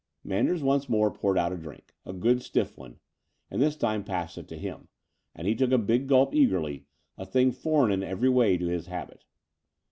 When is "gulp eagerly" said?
6.07-6.87